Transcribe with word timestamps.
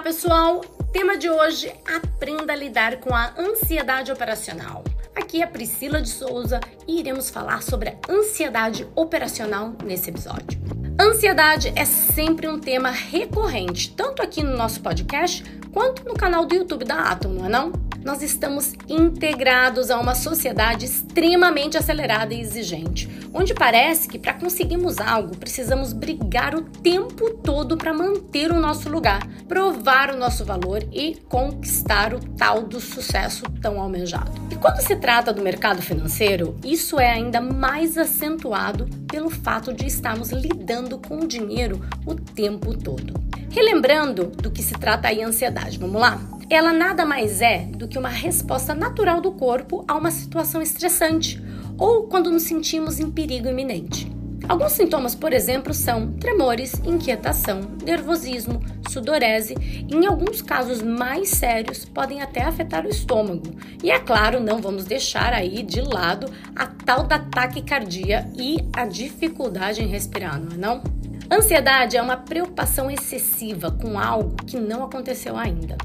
pessoal! 0.00 0.62
Tema 0.92 1.16
de 1.16 1.28
hoje: 1.28 1.72
aprenda 1.84 2.52
a 2.52 2.56
lidar 2.56 2.96
com 2.96 3.14
a 3.14 3.34
ansiedade 3.38 4.10
operacional. 4.10 4.82
Aqui 5.14 5.42
é 5.42 5.46
Priscila 5.46 6.00
de 6.00 6.08
Souza 6.08 6.60
e 6.86 6.98
iremos 6.98 7.28
falar 7.28 7.62
sobre 7.62 7.90
a 7.90 7.96
ansiedade 8.08 8.86
operacional 8.94 9.74
nesse 9.84 10.10
episódio. 10.10 10.60
Ansiedade 10.98 11.72
é 11.76 11.84
sempre 11.84 12.48
um 12.48 12.58
tema 12.58 12.90
recorrente, 12.90 13.90
tanto 13.92 14.22
aqui 14.22 14.42
no 14.42 14.56
nosso 14.56 14.80
podcast 14.80 15.44
quanto 15.72 16.04
no 16.04 16.14
canal 16.14 16.46
do 16.46 16.54
YouTube 16.54 16.84
da 16.84 17.10
Atom, 17.10 17.30
não 17.30 17.46
é 17.46 17.48
não? 17.48 17.89
Nós 18.04 18.22
estamos 18.22 18.72
integrados 18.88 19.90
a 19.90 19.98
uma 19.98 20.14
sociedade 20.14 20.86
extremamente 20.86 21.76
acelerada 21.76 22.34
e 22.34 22.40
exigente, 22.40 23.08
onde 23.32 23.54
parece 23.54 24.08
que 24.08 24.18
para 24.18 24.34
conseguirmos 24.34 24.98
algo 24.98 25.36
precisamos 25.36 25.92
brigar 25.92 26.54
o 26.54 26.62
tempo 26.62 27.30
todo 27.30 27.76
para 27.76 27.92
manter 27.92 28.50
o 28.50 28.60
nosso 28.60 28.88
lugar, 28.88 29.26
provar 29.46 30.14
o 30.14 30.18
nosso 30.18 30.44
valor 30.44 30.82
e 30.92 31.16
conquistar 31.28 32.14
o 32.14 32.20
tal 32.36 32.62
do 32.62 32.80
sucesso 32.80 33.44
tão 33.60 33.80
almejado. 33.80 34.32
E 34.50 34.56
quando 34.56 34.80
se 34.80 34.96
trata 34.96 35.32
do 35.32 35.42
mercado 35.42 35.82
financeiro, 35.82 36.56
isso 36.64 36.98
é 36.98 37.10
ainda 37.10 37.40
mais 37.40 37.96
acentuado 37.98 38.88
pelo 39.10 39.30
fato 39.30 39.72
de 39.72 39.86
estarmos 39.86 40.30
lidando 40.30 40.98
com 40.98 41.18
o 41.18 41.26
dinheiro 41.26 41.80
o 42.06 42.14
tempo 42.14 42.76
todo. 42.76 43.14
Relembrando 43.50 44.26
do 44.26 44.50
que 44.50 44.62
se 44.62 44.74
trata 44.74 45.08
aí 45.08 45.22
a 45.22 45.26
ansiedade, 45.26 45.78
vamos 45.78 46.00
lá? 46.00 46.39
Ela 46.54 46.72
nada 46.72 47.06
mais 47.06 47.40
é 47.40 47.58
do 47.64 47.86
que 47.86 47.98
uma 47.98 48.08
resposta 48.08 48.74
natural 48.74 49.20
do 49.20 49.32
corpo 49.32 49.84
a 49.86 49.94
uma 49.96 50.10
situação 50.10 50.60
estressante 50.60 51.42
ou 51.78 52.04
quando 52.04 52.30
nos 52.30 52.42
sentimos 52.42 52.98
em 52.98 53.10
perigo 53.10 53.48
iminente. 53.48 54.10
Alguns 54.48 54.72
sintomas, 54.72 55.14
por 55.14 55.32
exemplo, 55.32 55.72
são 55.72 56.12
tremores, 56.14 56.74
inquietação, 56.84 57.60
nervosismo, 57.84 58.60
sudorese 58.88 59.54
e, 59.88 59.94
em 59.94 60.06
alguns 60.06 60.42
casos 60.42 60.82
mais 60.82 61.28
sérios, 61.28 61.84
podem 61.84 62.20
até 62.20 62.42
afetar 62.42 62.84
o 62.84 62.88
estômago. 62.88 63.54
E 63.80 63.92
é 63.92 63.98
claro, 64.00 64.40
não 64.40 64.60
vamos 64.60 64.84
deixar 64.84 65.32
aí 65.32 65.62
de 65.62 65.80
lado 65.80 66.32
a 66.56 66.66
tal 66.66 67.04
da 67.04 67.20
taquicardia 67.20 68.28
e 68.36 68.56
a 68.72 68.86
dificuldade 68.86 69.82
em 69.82 69.86
respirar, 69.86 70.40
não 70.40 70.56
é 70.56 70.58
não? 70.58 70.82
Ansiedade 71.30 71.96
é 71.96 72.02
uma 72.02 72.16
preocupação 72.16 72.90
excessiva 72.90 73.70
com 73.70 73.96
algo 73.96 74.34
que 74.44 74.58
não 74.58 74.82
aconteceu 74.82 75.36
ainda. 75.36 75.76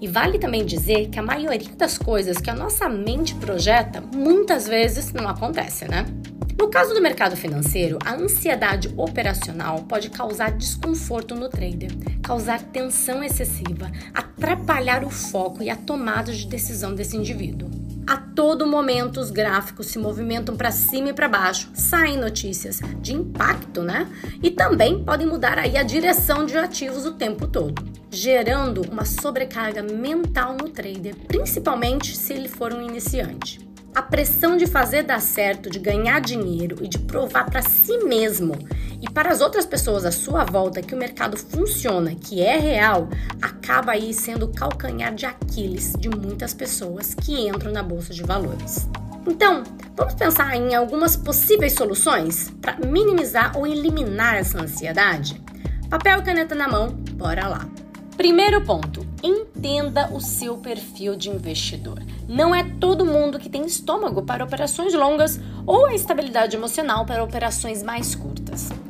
E 0.00 0.08
vale 0.08 0.38
também 0.38 0.64
dizer 0.64 1.08
que 1.08 1.18
a 1.18 1.22
maioria 1.22 1.74
das 1.76 1.98
coisas 1.98 2.38
que 2.38 2.50
a 2.50 2.54
nossa 2.54 2.88
mente 2.88 3.34
projeta 3.34 4.00
muitas 4.00 4.66
vezes 4.66 5.12
não 5.12 5.28
acontece, 5.28 5.86
né? 5.86 6.06
No 6.58 6.70
caso 6.70 6.94
do 6.94 7.02
mercado 7.02 7.36
financeiro, 7.36 7.98
a 8.04 8.14
ansiedade 8.14 8.92
operacional 8.96 9.82
pode 9.88 10.08
causar 10.08 10.52
desconforto 10.52 11.34
no 11.34 11.48
trader, 11.48 11.90
causar 12.22 12.62
tensão 12.62 13.22
excessiva, 13.22 13.90
atrapalhar 14.14 15.04
o 15.04 15.10
foco 15.10 15.62
e 15.62 15.68
a 15.68 15.76
tomada 15.76 16.32
de 16.32 16.46
decisão 16.46 16.94
desse 16.94 17.16
indivíduo. 17.16 17.83
A 18.06 18.18
todo 18.18 18.66
momento 18.66 19.18
os 19.18 19.30
gráficos 19.30 19.86
se 19.86 19.98
movimentam 19.98 20.54
para 20.54 20.70
cima 20.70 21.08
e 21.08 21.12
para 21.14 21.26
baixo, 21.26 21.70
saem 21.72 22.18
notícias 22.18 22.80
de 23.00 23.14
impacto, 23.14 23.82
né? 23.82 24.06
E 24.42 24.50
também 24.50 25.02
podem 25.02 25.26
mudar 25.26 25.58
aí 25.58 25.78
a 25.78 25.82
direção 25.82 26.44
de 26.44 26.58
ativos 26.58 27.06
o 27.06 27.12
tempo 27.12 27.46
todo, 27.46 27.82
gerando 28.10 28.82
uma 28.82 29.06
sobrecarga 29.06 29.82
mental 29.82 30.54
no 30.54 30.68
trader, 30.68 31.16
principalmente 31.26 32.14
se 32.14 32.34
ele 32.34 32.48
for 32.48 32.74
um 32.74 32.82
iniciante. 32.82 33.66
A 33.94 34.02
pressão 34.02 34.56
de 34.56 34.66
fazer 34.66 35.04
dar 35.04 35.20
certo, 35.20 35.70
de 35.70 35.78
ganhar 35.78 36.20
dinheiro 36.20 36.76
e 36.82 36.88
de 36.88 36.98
provar 36.98 37.48
para 37.48 37.62
si 37.62 37.96
mesmo 37.98 38.58
e 39.04 39.10
para 39.10 39.30
as 39.30 39.42
outras 39.42 39.66
pessoas 39.66 40.06
à 40.06 40.10
sua 40.10 40.44
volta 40.44 40.80
que 40.80 40.94
o 40.94 40.98
mercado 40.98 41.36
funciona, 41.36 42.14
que 42.14 42.40
é 42.40 42.56
real, 42.56 43.06
acaba 43.42 43.92
aí 43.92 44.14
sendo 44.14 44.46
o 44.46 44.52
calcanhar 44.52 45.14
de 45.14 45.26
Aquiles 45.26 45.92
de 45.98 46.08
muitas 46.08 46.54
pessoas 46.54 47.12
que 47.12 47.46
entram 47.46 47.70
na 47.70 47.82
bolsa 47.82 48.14
de 48.14 48.22
valores. 48.22 48.88
Então, 49.26 49.62
vamos 49.94 50.14
pensar 50.14 50.56
em 50.56 50.74
algumas 50.74 51.16
possíveis 51.16 51.74
soluções 51.74 52.50
para 52.62 52.78
minimizar 52.78 53.54
ou 53.58 53.66
eliminar 53.66 54.36
essa 54.36 54.62
ansiedade? 54.62 55.38
Papel 55.90 56.20
e 56.20 56.22
caneta 56.22 56.54
na 56.54 56.66
mão, 56.66 56.88
bora 57.12 57.46
lá! 57.46 57.68
Primeiro 58.16 58.64
ponto: 58.64 59.06
entenda 59.22 60.08
o 60.14 60.20
seu 60.20 60.56
perfil 60.56 61.14
de 61.14 61.28
investidor. 61.28 62.00
Não 62.26 62.54
é 62.54 62.64
todo 62.80 63.04
mundo 63.04 63.38
que 63.38 63.50
tem 63.50 63.66
estômago 63.66 64.22
para 64.22 64.44
operações 64.44 64.94
longas 64.94 65.38
ou 65.66 65.84
a 65.84 65.94
estabilidade 65.94 66.56
emocional 66.56 67.04
para 67.04 67.22
operações 67.22 67.82
mais 67.82 68.14
curtas. 68.14 68.43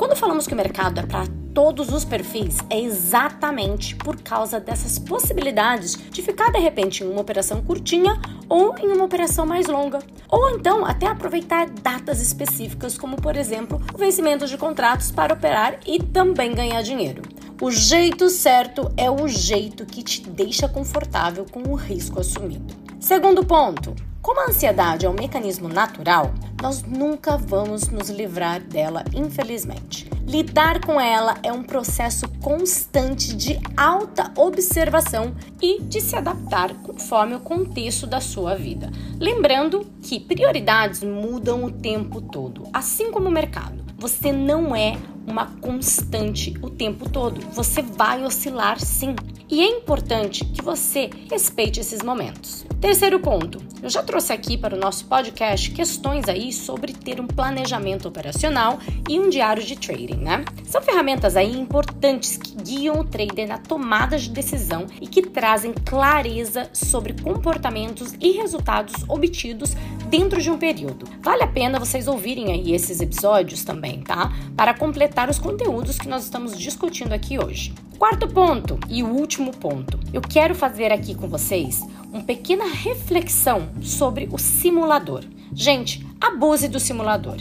Quando 0.00 0.16
falamos 0.16 0.46
que 0.46 0.54
o 0.54 0.56
mercado 0.56 0.98
é 0.98 1.02
para 1.02 1.26
todos 1.52 1.92
os 1.92 2.06
perfis, 2.06 2.56
é 2.70 2.80
exatamente 2.80 3.94
por 3.96 4.16
causa 4.22 4.58
dessas 4.58 4.98
possibilidades 4.98 5.92
de 6.10 6.22
ficar 6.22 6.50
de 6.50 6.58
repente 6.58 7.04
em 7.04 7.06
uma 7.06 7.20
operação 7.20 7.62
curtinha 7.62 8.18
ou 8.48 8.74
em 8.78 8.86
uma 8.86 9.04
operação 9.04 9.44
mais 9.44 9.66
longa. 9.66 9.98
Ou 10.30 10.48
então 10.56 10.86
até 10.86 11.06
aproveitar 11.06 11.68
datas 11.68 12.22
específicas, 12.22 12.96
como 12.96 13.20
por 13.20 13.36
exemplo 13.36 13.78
o 13.92 13.98
vencimento 13.98 14.46
de 14.46 14.56
contratos 14.56 15.10
para 15.10 15.34
operar 15.34 15.78
e 15.86 16.02
também 16.02 16.54
ganhar 16.54 16.80
dinheiro. 16.80 17.20
O 17.60 17.70
jeito 17.70 18.30
certo 18.30 18.90
é 18.96 19.10
o 19.10 19.28
jeito 19.28 19.84
que 19.84 20.02
te 20.02 20.22
deixa 20.22 20.66
confortável 20.66 21.44
com 21.44 21.62
o 21.64 21.74
risco 21.74 22.18
assumido. 22.18 22.74
Segundo 22.98 23.44
ponto, 23.44 23.94
como 24.22 24.40
a 24.40 24.44
ansiedade 24.50 25.06
é 25.06 25.10
um 25.10 25.14
mecanismo 25.14 25.68
natural, 25.68 26.32
nós 26.60 26.82
nunca 26.82 27.36
vamos 27.38 27.88
nos 27.88 28.10
livrar 28.10 28.60
dela, 28.60 29.02
infelizmente. 29.14 30.10
Lidar 30.26 30.84
com 30.84 31.00
ela 31.00 31.36
é 31.42 31.50
um 31.50 31.62
processo 31.62 32.28
constante 32.40 33.34
de 33.34 33.58
alta 33.76 34.30
observação 34.36 35.34
e 35.60 35.80
de 35.82 36.00
se 36.00 36.14
adaptar 36.14 36.74
conforme 36.82 37.34
o 37.34 37.40
contexto 37.40 38.06
da 38.06 38.20
sua 38.20 38.54
vida. 38.54 38.90
Lembrando 39.18 39.86
que 40.02 40.20
prioridades 40.20 41.02
mudam 41.02 41.64
o 41.64 41.72
tempo 41.72 42.20
todo, 42.20 42.68
assim 42.72 43.10
como 43.10 43.28
o 43.28 43.32
mercado. 43.32 43.82
Você 43.98 44.30
não 44.30 44.76
é 44.76 44.96
uma 45.26 45.46
constante 45.60 46.54
o 46.62 46.70
tempo 46.70 47.08
todo. 47.08 47.40
Você 47.52 47.82
vai 47.82 48.24
oscilar 48.24 48.78
sim. 48.80 49.14
E 49.50 49.60
é 49.60 49.66
importante 49.66 50.44
que 50.44 50.62
você 50.62 51.10
respeite 51.28 51.80
esses 51.80 52.02
momentos. 52.02 52.64
Terceiro 52.80 53.18
ponto, 53.18 53.60
eu 53.82 53.90
já 53.90 54.00
trouxe 54.00 54.32
aqui 54.32 54.56
para 54.56 54.76
o 54.76 54.78
nosso 54.78 55.04
podcast 55.06 55.72
questões 55.72 56.28
aí 56.28 56.52
sobre 56.52 56.92
ter 56.92 57.20
um 57.20 57.26
planejamento 57.26 58.06
operacional 58.06 58.78
e 59.08 59.18
um 59.18 59.28
diário 59.28 59.62
de 59.62 59.76
trading, 59.76 60.18
né? 60.18 60.44
São 60.64 60.80
ferramentas 60.80 61.36
aí 61.36 61.50
importantes 61.50 62.36
que 62.36 62.54
guiam 62.62 63.00
o 63.00 63.04
trader 63.04 63.48
na 63.48 63.58
tomada 63.58 64.16
de 64.16 64.30
decisão 64.30 64.86
e 65.00 65.08
que 65.08 65.20
trazem 65.20 65.72
clareza 65.72 66.70
sobre 66.72 67.20
comportamentos 67.20 68.14
e 68.20 68.30
resultados 68.30 69.04
obtidos 69.08 69.74
dentro 70.08 70.40
de 70.40 70.48
um 70.48 70.58
período. 70.58 71.06
Vale 71.20 71.42
a 71.42 71.48
pena 71.48 71.80
vocês 71.80 72.06
ouvirem 72.06 72.52
aí 72.52 72.72
esses 72.72 73.00
episódios 73.00 73.64
também, 73.64 74.00
tá? 74.00 74.32
Para 74.56 74.74
completar 74.74 75.28
os 75.28 75.40
conteúdos 75.40 75.98
que 75.98 76.08
nós 76.08 76.22
estamos 76.22 76.56
discutindo 76.56 77.12
aqui 77.12 77.36
hoje. 77.36 77.74
Quarto 78.00 78.26
ponto 78.28 78.78
e 78.88 79.02
último 79.02 79.50
ponto. 79.50 80.00
Eu 80.10 80.22
quero 80.22 80.54
fazer 80.54 80.90
aqui 80.90 81.14
com 81.14 81.28
vocês 81.28 81.82
uma 82.10 82.22
pequena 82.22 82.64
reflexão 82.64 83.68
sobre 83.82 84.26
o 84.32 84.38
simulador. 84.38 85.22
Gente, 85.52 86.06
abuse 86.18 86.66
do 86.66 86.80
simulador. 86.80 87.36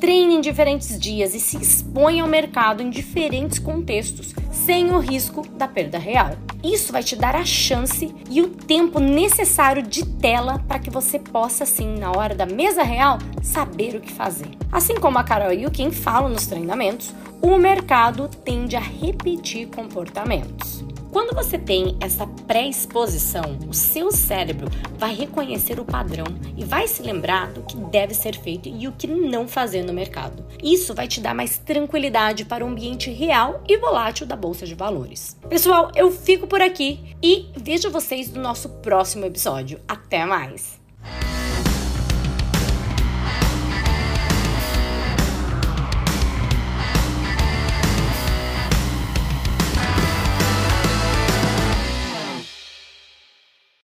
Treine 0.00 0.36
em 0.36 0.40
diferentes 0.40 1.00
dias 1.00 1.34
e 1.34 1.40
se 1.40 1.56
exponha 1.56 2.22
ao 2.22 2.28
mercado 2.28 2.80
em 2.80 2.90
diferentes 2.90 3.58
contextos, 3.58 4.32
sem 4.52 4.92
o 4.92 5.00
risco 5.00 5.44
da 5.48 5.66
perda 5.66 5.98
real. 5.98 6.36
Isso 6.62 6.92
vai 6.92 7.02
te 7.02 7.16
dar 7.16 7.34
a 7.34 7.44
chance 7.44 8.14
e 8.30 8.40
o 8.40 8.50
tempo 8.50 9.00
necessário 9.00 9.82
de 9.82 10.06
tela 10.06 10.60
para 10.68 10.78
que 10.78 10.90
você 10.90 11.18
possa, 11.18 11.64
assim, 11.64 11.98
na 11.98 12.12
hora 12.12 12.36
da 12.36 12.46
mesa 12.46 12.84
real, 12.84 13.18
saber 13.42 13.96
o 13.96 14.00
que 14.00 14.12
fazer. 14.12 14.50
Assim 14.70 14.94
como 14.94 15.18
a 15.18 15.24
Carol 15.24 15.52
e 15.52 15.66
o 15.66 15.72
Kim 15.72 15.90
falam 15.90 16.28
nos 16.28 16.46
treinamentos, 16.46 17.12
o 17.44 17.58
mercado 17.58 18.26
tende 18.42 18.74
a 18.74 18.80
repetir 18.80 19.68
comportamentos. 19.68 20.82
Quando 21.12 21.34
você 21.34 21.58
tem 21.58 21.94
essa 22.00 22.26
pré-exposição, 22.26 23.58
o 23.68 23.74
seu 23.74 24.10
cérebro 24.10 24.66
vai 24.96 25.14
reconhecer 25.14 25.78
o 25.78 25.84
padrão 25.84 26.24
e 26.56 26.64
vai 26.64 26.88
se 26.88 27.02
lembrar 27.02 27.52
do 27.52 27.62
que 27.62 27.76
deve 27.76 28.14
ser 28.14 28.34
feito 28.34 28.66
e 28.66 28.88
o 28.88 28.92
que 28.92 29.06
não 29.06 29.46
fazer 29.46 29.84
no 29.84 29.92
mercado. 29.92 30.42
Isso 30.62 30.94
vai 30.94 31.06
te 31.06 31.20
dar 31.20 31.34
mais 31.34 31.58
tranquilidade 31.58 32.46
para 32.46 32.64
o 32.64 32.68
ambiente 32.68 33.10
real 33.10 33.62
e 33.68 33.76
volátil 33.76 34.26
da 34.26 34.34
bolsa 34.34 34.64
de 34.64 34.74
valores. 34.74 35.36
Pessoal, 35.46 35.92
eu 35.94 36.10
fico 36.10 36.46
por 36.46 36.62
aqui 36.62 37.14
e 37.22 37.50
vejo 37.54 37.90
vocês 37.90 38.32
no 38.32 38.40
nosso 38.40 38.70
próximo 38.80 39.26
episódio. 39.26 39.78
Até 39.86 40.24
mais! 40.24 40.83